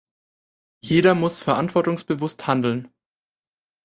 Jeder 0.83 1.13
muss 1.13 1.43
verantwortungsbewusst 1.43 2.47
handeln. 2.47 2.91